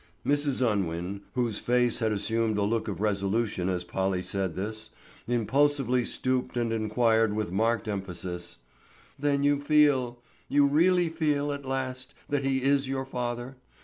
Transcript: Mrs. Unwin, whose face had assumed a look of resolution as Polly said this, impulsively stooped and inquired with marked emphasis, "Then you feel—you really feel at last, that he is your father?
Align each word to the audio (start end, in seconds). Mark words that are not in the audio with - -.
Mrs. 0.25 0.67
Unwin, 0.67 1.21
whose 1.35 1.59
face 1.59 1.99
had 1.99 2.11
assumed 2.11 2.57
a 2.57 2.63
look 2.63 2.87
of 2.87 3.01
resolution 3.01 3.69
as 3.69 3.83
Polly 3.83 4.23
said 4.23 4.55
this, 4.55 4.89
impulsively 5.27 6.03
stooped 6.03 6.57
and 6.57 6.73
inquired 6.73 7.35
with 7.35 7.51
marked 7.51 7.87
emphasis, 7.87 8.57
"Then 9.19 9.43
you 9.43 9.59
feel—you 9.59 10.65
really 10.65 11.09
feel 11.09 11.51
at 11.53 11.65
last, 11.65 12.15
that 12.29 12.43
he 12.43 12.63
is 12.63 12.87
your 12.87 13.05
father? 13.05 13.57